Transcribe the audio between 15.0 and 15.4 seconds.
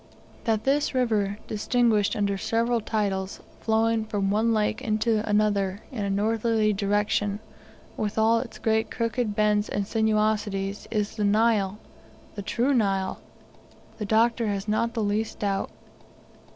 least